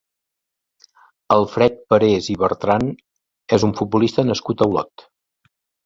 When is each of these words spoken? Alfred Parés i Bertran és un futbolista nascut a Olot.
Alfred 1.35 1.77
Parés 1.95 2.31
i 2.37 2.39
Bertran 2.45 2.91
és 3.59 3.69
un 3.71 3.79
futbolista 3.83 4.29
nascut 4.33 4.69
a 4.69 4.73
Olot. 4.75 5.11